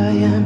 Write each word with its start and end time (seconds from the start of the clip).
I 0.00 0.12
am. 0.12 0.44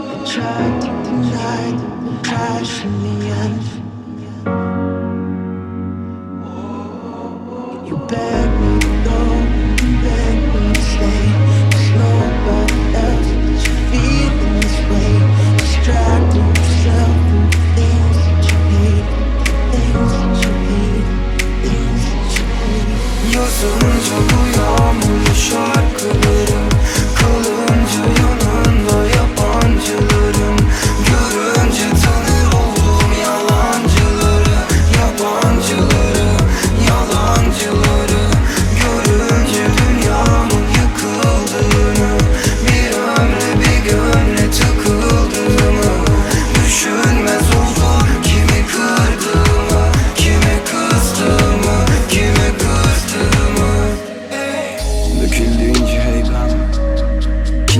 I 0.00 0.24
tried 0.24 0.80
to 0.82 0.90
deny 1.08 1.62
the 2.04 2.14
crash 2.28 2.84
in 2.84 2.94
the 3.02 3.14
end. 3.42 3.64
You 7.88 7.96
begged 8.06 8.43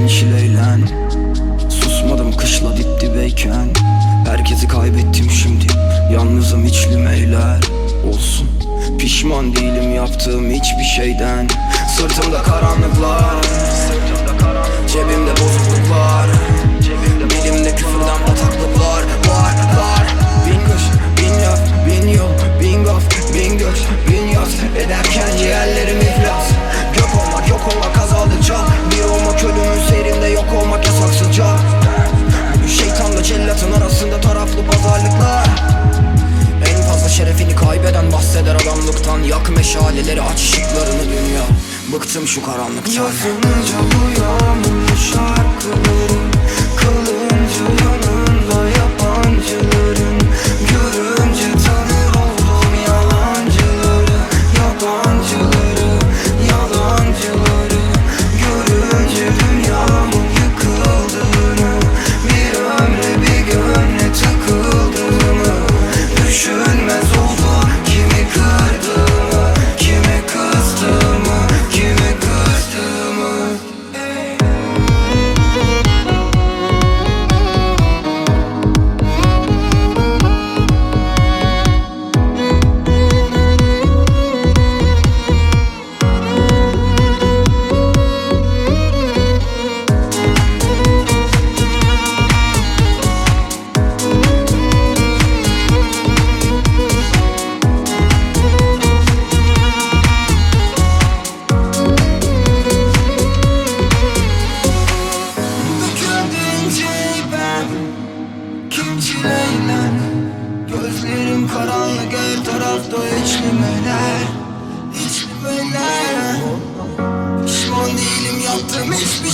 Kinçil 0.05 0.33
eğlen 0.35 0.89
Susmadım 1.69 2.37
kışla 2.37 2.77
dip 2.77 3.01
dibeyken. 3.01 3.69
Herkesi 4.27 4.69
kaybettim 4.69 5.31
şimdi. 5.31 5.67
Yalnızım 6.13 6.67
içlim 6.67 7.07
eyler 7.07 7.61
Olsun 8.09 8.49
Pişman 8.99 9.57
değilim 9.57 9.95
yaptığım 9.95 10.51
hiçbir 10.51 10.85
şeyden. 10.97 11.49
Sırtımda 11.97 12.43
karanlıklar 12.43 13.35
Cebimde 14.93 15.31
bozukluklar 15.31 16.29
Dilimde 17.31 17.75
küfürden 17.75 18.21
bataklıklar 18.29 19.03
Var 19.29 19.55
var. 19.79 20.07
Bin 20.47 20.73
kış, 20.73 20.83
bin 21.19 21.43
laf, 21.43 21.61
bin 21.87 22.09
yol 22.09 22.31
Bin 22.61 22.85
gaf, 22.85 23.03
bin 23.35 23.59
göç, 23.59 23.79
bin 24.11 24.27
yaz 24.27 24.55
Ederken 24.77 25.24
ışıklarını 40.55 41.03
dünya 41.03 41.43
Bıktım 41.93 42.27
şu 42.27 42.43
karanlıktan. 42.43 42.93
Yazınca 42.93 43.79
bu 43.81 44.21
yağmurlu 44.21 44.97
şarkılarım 45.13 46.34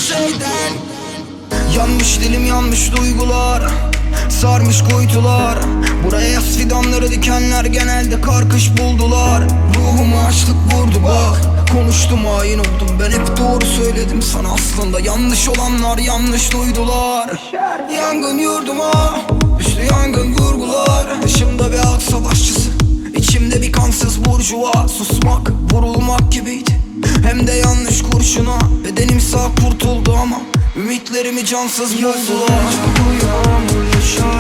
şeyden. 0.00 0.72
Yanmış 1.77 2.21
dilim 2.21 2.47
yanmış 2.47 2.93
duygular. 2.97 3.62
Sarmış 4.28 4.83
kuytular. 4.83 5.59
Buraya 6.05 6.28
yaz 6.28 6.56
fidanları 6.56 7.11
dikenler 7.11 7.65
genelde 7.65 8.21
karkış 8.21 8.71
buldular. 8.78 9.43
Ruhuma 9.77 10.21
açlık 10.21 10.75
vurdu 10.75 11.03
bak. 11.05 11.69
Konuştum 11.72 12.27
hain 12.27 12.59
oldum. 12.59 12.99
Ben 13.00 13.10
hep 13.10 13.37
doğru 13.37 13.66
söyledim 13.66 14.22
sana 14.22 14.49
aslında. 14.53 15.00
Yanlış 15.00 15.49
olanlar 15.49 15.99
yanlış 15.99 16.53
duydular. 16.53 17.53
Yangın 17.97 18.39
yurduma 18.39 19.21
Üstü 19.60 19.83
yangın 19.83 20.34
vurgular. 20.34 21.22
Dışımda 21.22 21.72
bir 21.72 21.78
halk 21.78 22.03
savaşçısı 22.03 22.71
İçimde 23.16 23.62
bir 23.62 23.72
kansız 23.72 24.25
burjuva. 24.25 24.89
Susmak 24.89 25.50
vurulmak 25.72 26.33
gibiydi 26.33 26.90
Hem 27.30 27.46
de 27.46 27.52
yanlış 27.52 28.02
kurşuna. 28.02 28.58
Bedenim 28.84 29.20
sağ 29.20 29.48
kurtuldu 29.54 30.16
ama 30.22 30.41
Ümitlerimi 30.76 31.46
cansız 31.46 31.96
buldular 31.96 32.74
bu 32.98 33.26
yağmurlu 33.26 34.02
şarkılarım 34.16 34.40